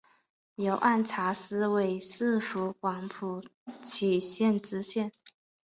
[0.55, 3.39] 由按察司委摄湖广蒲
[3.83, 5.11] 圻县知县。